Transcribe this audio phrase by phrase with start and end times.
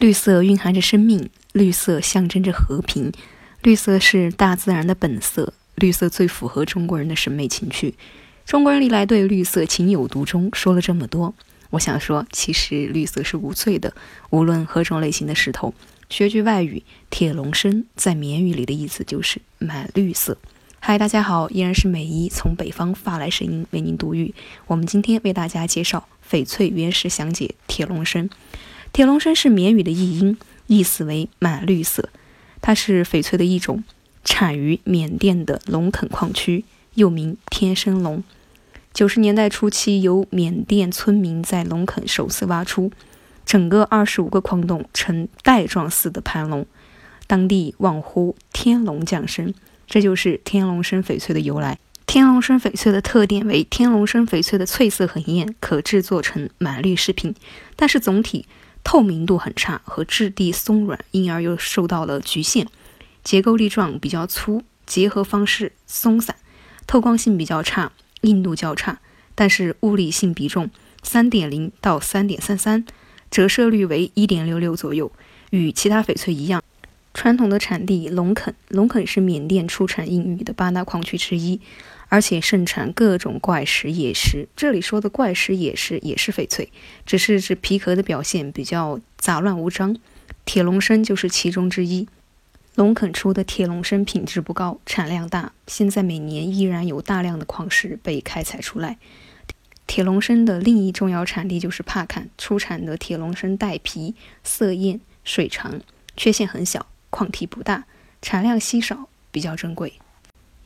[0.00, 3.12] 绿色蕴含着生命，绿色象征着和平，
[3.62, 7.94] 绿色是大自然的本色，绿色最符合中国人的审美情趣。
[8.46, 10.48] 中国人历来对绿色情有独钟。
[10.54, 11.34] 说了这么多，
[11.68, 13.92] 我想说，其实绿色是无罪的，
[14.30, 15.74] 无论何种类型的石头。
[16.08, 20.38] 学句外语，铁龙参在缅语里的意思就是满绿色。
[20.78, 24.34] 嗨，大家好，依然是美伊从北方发来声音为您读语。
[24.66, 28.30] 我们今天为大家介绍翡翠原石详解铁龙参。
[28.92, 30.36] 铁龙参是缅语的译音，
[30.66, 32.08] 意思为满绿色。
[32.60, 33.84] 它是翡翠的一种，
[34.24, 36.64] 产于缅甸的龙垦矿区，
[36.94, 38.22] 又名天生龙。
[38.92, 42.90] 九十年代初期，由缅甸村民在龙垦首次挖出，
[43.46, 46.66] 整个二十五个矿洞呈带状似的盘龙，
[47.28, 49.54] 当地望呼天龙降生，
[49.86, 51.78] 这就是天龙参翡翠的由来。
[52.06, 57.36] 天龙参翡翠的特点为天龙参翡翠的翠色很艳，可制作成满绿饰品，
[57.76, 58.46] 但是总体。
[58.82, 62.66] 透明度很差和质地松软，因而又受到了局限。
[63.22, 66.36] 结构粒状比较粗，结合方式松散，
[66.86, 67.92] 透光性比较差，
[68.22, 68.98] 硬度较差。
[69.34, 70.70] 但是物理性比重
[71.02, 72.84] 三点零到三点三三，
[73.30, 75.12] 折射率为一点六六左右，
[75.50, 76.62] 与其他翡翠一样。
[77.12, 81.60] 传统的产地龙垦，龙垦是缅甸出产硬玉的八大矿区之一。
[82.10, 86.70] 而且盛产各种怪石野石，这里说的怪石野石也是翡翠，
[87.06, 89.96] 只是指皮壳的表现比较杂乱无章。
[90.44, 92.08] 铁龙参就是其中之一。
[92.74, 98.98] 龙垦出的铁龙参品质不高，产量大，现在每年依然有大量的矿石被开采出来。
[99.86, 105.80] 铁龙参的另一重要产地就是帕坎，出产的铁龙参带皮，色艳水长，
[106.16, 107.84] 缺陷很小，矿体不大，
[108.20, 109.92] 产量稀少，比较珍贵。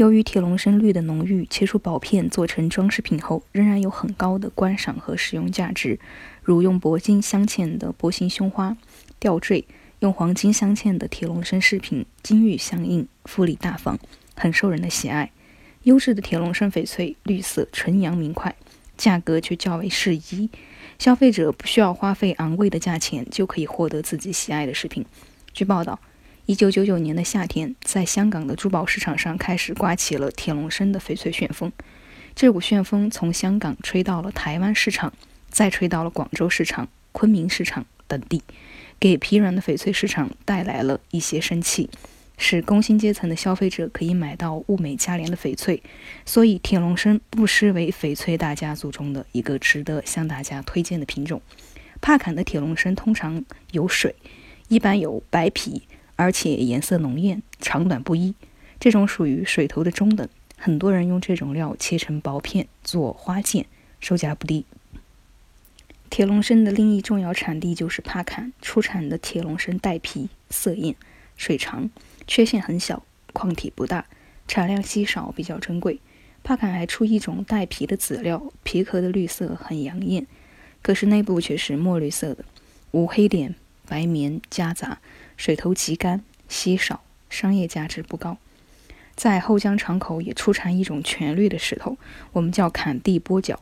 [0.00, 6.00] 由于铁龙参绿的浓郁，切出薄片做成装饰品后，仍然有很高的观赏和使用价值。
[6.42, 8.74] 如用铂金镶嵌的铂形胸花、
[9.18, 9.66] 吊坠，
[9.98, 13.98] 用黄金镶嵌的铁龙参饰品，金玉相映，富丽大方，
[14.34, 15.30] 很受人的喜爱。
[15.82, 18.56] 优质的铁龙参翡翠，绿色纯阳明快，
[18.96, 20.48] 价格却较为适宜，
[20.98, 25.04] 消费者不需要花费昂贵的价钱就可以获得自己喜爱的饰品。
[25.52, 26.00] 据报道。
[26.50, 31.70] 一九九九年的夏天，在香港的珠宝市场上开始刮起了铁龙参的翡翠旋风。
[32.34, 35.12] 这股旋风从香港吹到了台湾市场，
[35.48, 38.42] 再吹到了广州市场、昆明市场等地，
[38.98, 41.88] 给疲软的翡翠市场带来了一些生气，
[42.36, 45.80] 使工薪阶层的消费者可以买到物美价廉的翡翠。
[46.26, 51.40] 所以，铁龙参不失为翡翠大家族中的一个值得向大家推荐的品种。
[52.00, 54.16] 帕坎的铁龙参通常有水，
[54.66, 55.82] 一般有白皮。
[56.20, 58.34] 而且颜色浓艳，长短不一，
[58.78, 60.28] 这种属于水头的中等。
[60.58, 63.64] 很多人用这种料切成薄片做花件，
[64.00, 64.66] 售价不低。
[66.10, 70.94] 铁龙参的另一重要产地就是帕坎，出产的铁龙参带皮，色艳，
[71.38, 71.88] 水长，
[72.26, 74.04] 缺陷很小，矿体不大，
[74.46, 76.00] 产量稀少，比较珍贵。
[76.42, 80.26] 帕坎还出一种带皮的籽料，皮壳的绿色很养眼，
[80.82, 82.44] 可是内部却是墨绿色的，
[82.90, 83.54] 无黑点、
[83.88, 84.98] 白棉夹杂。
[85.40, 88.36] 水头极干，稀少，商业价值不高。
[89.14, 91.96] 在后江场口也出产一种全绿的石头，
[92.34, 93.58] 我们叫坎地波角。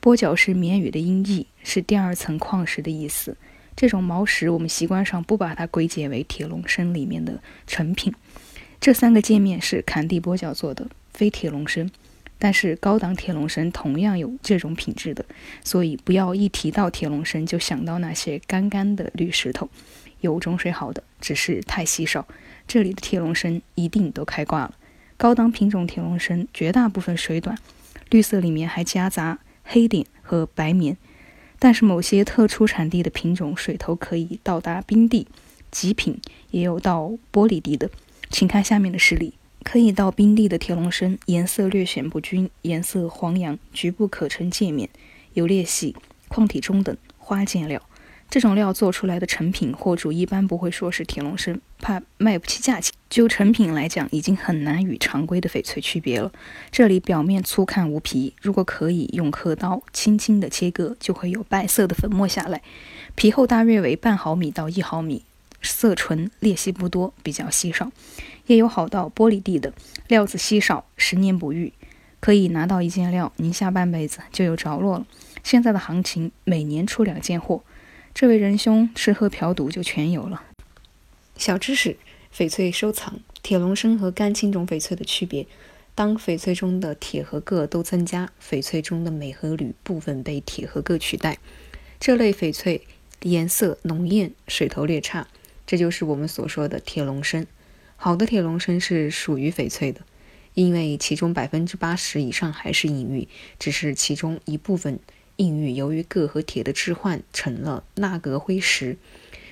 [0.00, 3.36] 波角是缅语的音译，是第二层矿石的意思。
[3.76, 8.14] 这种毛石我们习惯上不把它归结为铁龙参里面的成品。
[8.80, 11.90] 这三个界面是坎地波角做的，非铁龙参。
[12.38, 15.26] 但是高档铁龙参同样有这种品质的，
[15.62, 19.68] 所以不要一提到铁龙参就想到那些干干的绿石头。
[20.22, 22.26] 有种水好的，只是太稀少。
[22.66, 24.74] 这里的铁龙参一定都开挂了。
[25.18, 27.58] 高档品种铁龙参绝大部分水短，
[28.08, 30.96] 绿色里面还夹杂黑点和白棉。
[31.58, 35.28] 但是某些特殊产地的品种水头可以到达冰地，
[35.70, 37.88] 极品也有到玻璃地的。
[38.30, 44.88] 请看下面的实例：可以到冰地的铁龙参颜色略显不均，颜色黄杨，局部可呈界面，
[45.34, 45.94] 有裂隙，
[46.26, 47.80] 矿体中等，花见料。
[48.32, 52.90] 这种料做出来的成品，货主一般不会说是铁龙参，怕卖不起价钱。
[53.10, 56.32] 就成品来讲，已经很难与常规的翡翠区别了。
[56.70, 62.62] 这里表面粗看无皮，如果可以用刻刀轻轻的切割，就会有白色的粉末下来。
[63.14, 65.26] 皮厚大约为半毫米到一毫米，
[65.60, 67.92] 色纯，裂隙不多，比较稀少。
[68.46, 69.74] 也有好到玻璃地的
[70.08, 71.70] 料子稀少，十年不遇，
[72.18, 75.06] 可以拿到一件料，您下半辈子就有着落了。
[75.44, 77.62] 现在的行情，每年出两件货。
[78.14, 80.44] 这位仁兄吃喝嫖赌就全有了。
[81.36, 81.96] 小知识：
[82.34, 85.46] 翡翠收藏，铁龙参和干青种翡翠的区别。
[85.94, 91.38] 当翡翠中的铁和铬都增加，翡翠中的镁和铝部分被铁和铬取代。
[91.98, 92.86] 这类翡翠
[93.22, 95.26] 颜色浓艳，水头略差，
[95.66, 97.46] 这就是我们所说的铁龙参。
[97.96, 100.00] 好的铁龙参是属于翡翠的，
[100.54, 104.98] 因为其中百分之八十以上还是隐玉，只是其中一部分
[105.36, 108.96] 硬玉由于铬和铁的置换成了钠铬辉石。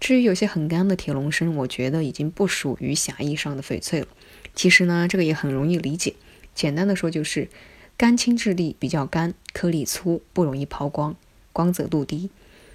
[0.00, 4.08] 至于有些很干的铁龙参，我觉得已经不属于狭义上的翡翠了。
[4.54, 6.14] 其实呢，这个也很容易理解，
[6.54, 7.48] 简单的说就是
[7.96, 11.16] 干青质地比较干，颗粒粗，不容易抛光，
[11.52, 12.30] 光泽度低。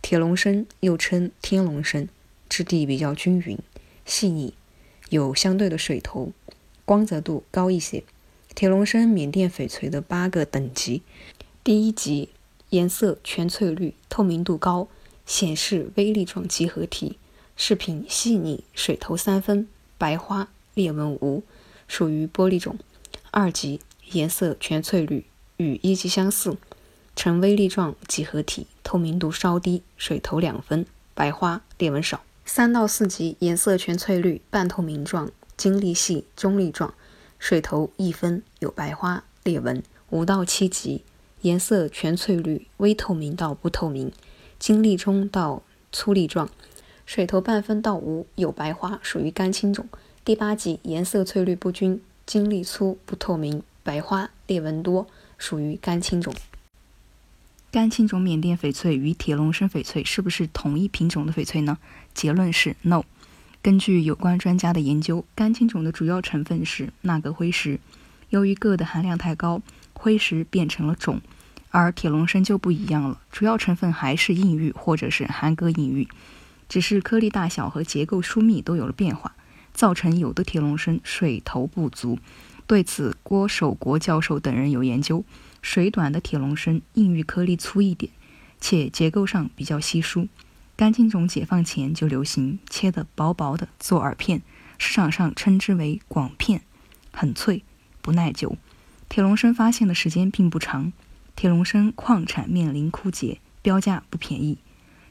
[0.00, 2.08] 铁龙参又称天龙参，
[2.48, 3.58] 质地比较均匀、
[4.06, 4.54] 细腻，
[5.10, 6.32] 有相对的水头，
[6.86, 8.02] 光泽度高一些。
[8.54, 11.02] 铁龙参缅甸翡翠的八个等级，
[11.62, 12.30] 第一级
[12.70, 14.88] 颜色全翠绿，透明度高，
[15.26, 17.18] 显示微粒状集合体，
[17.56, 19.68] 饰品细腻，水头三分，
[19.98, 21.42] 白花裂纹无，
[21.86, 22.78] 属于玻璃种。
[23.32, 23.80] 二级
[24.12, 25.26] 颜色全翠绿，
[25.56, 26.56] 与一级相似。
[27.16, 32.22] 呈微粒状几何体，透明度稍低，水头两分，白花裂纹少。
[32.44, 36.94] 三到四级颜色全翠绿，半透明状，晶粒细，中粒状，
[37.38, 39.82] 水头一分，有白花裂纹。
[40.10, 41.04] 五到七级
[41.42, 44.12] 颜色全翠绿，微透明到不透明，
[44.58, 46.50] 晶粒中到粗粒状，
[47.06, 49.88] 水头半分到无，有白花，属于干青种。
[50.24, 55.06] 第八级颜色翠绿不均，晶粒粗，不透明，白花裂纹多，
[55.38, 56.34] 属于干青种。
[57.70, 61.78] 干青种缅甸翡翠与铁龙生翡翠是不是同一品种的翡翠呢？
[62.12, 63.02] 结论是 no。
[63.62, 67.78] 根据有关专家的研究，干青种的主要成分是钠镉辉石，
[68.30, 69.62] 由于铬的含量太高，
[70.02, 71.20] 灰石变成了种，
[71.70, 76.08] 而铁龙参就不一样了，主要成分还是硬玉或者是含铬硬玉，
[76.70, 79.34] 只是颗粒大小和结构疏密都有了变化，
[79.74, 82.18] 造成有的铁龙参水头不足。
[82.66, 85.22] 对此，郭守国教授等人有研究。
[85.60, 88.10] 水短的铁龙参硬玉颗粒粗一点，
[88.58, 90.28] 且结构上比较稀疏。
[90.76, 94.40] 干青种解放前就流行切得薄薄的做饵片，
[94.78, 96.62] 市场上称之为广片，
[97.12, 97.62] 很脆，
[98.00, 98.56] 不耐久。
[99.10, 100.92] 铁龙参发现的时间并不长，
[101.34, 104.58] 铁龙参矿产面临枯竭，标价不便宜。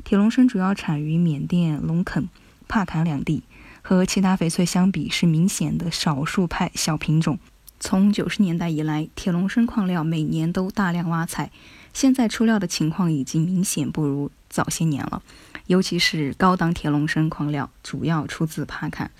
[0.05, 2.29] 铁龙参主要产于缅甸龙肯、
[2.69, 3.43] 帕坎两地，
[3.81, 7.39] 和其他翡翠相比是明显的少数派小品种。
[7.81, 11.51] 从九十年代以来，铁龙生矿料每年都大量挖采，
[11.93, 15.21] 现在出料的情况已经明显不如早些年了。
[15.67, 19.11] 尤其是高档铁龙生矿料主要出自帕坎，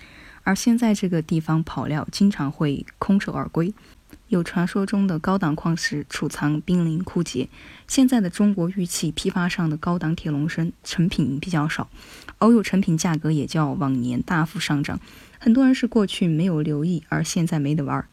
[0.42, 3.74] 而现在这个地方跑料经常会空手而归。
[4.28, 7.48] 有传说中的高档矿石储藏濒临枯竭，
[7.88, 11.88] 现在的中国玉器批发上的高档铁龙参成品比较少，
[12.38, 15.00] 偶有成品价格也较往年大幅上涨。
[15.38, 18.06] 很多人是过去没有留意，而现在没得玩。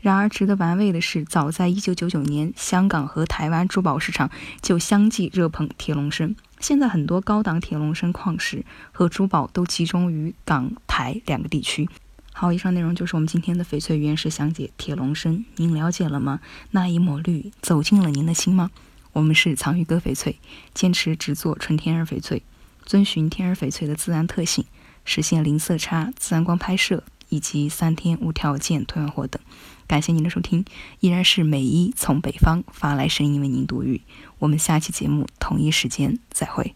[0.00, 6.34] 然而，值得玩味的是，早在1999年，香港和台湾珠宝市场就相继热捧铁龙参。
[6.58, 11.88] 现在，很多高档铁龙参矿石和珠宝都集中于港台两个地区。
[12.34, 16.40] 好，以上内容就是我们今天的翡翠原石详解铁龙生，您了解了吗？
[16.70, 18.70] 那一抹绿走进了您的心吗？
[19.12, 20.38] 我们是藏玉哥翡翠，
[20.72, 22.42] 坚持只做纯天然翡翠，
[22.84, 24.64] 遵循天然翡翠的自然特性，
[25.04, 29.40] 实现零色差、自然光拍摄以及三天无条件退换货等。
[29.86, 30.64] 感谢您的收听，
[31.00, 34.00] 依然是美一从北方发来声音为您读语。
[34.38, 36.74] 我们下期节目同一时间再会。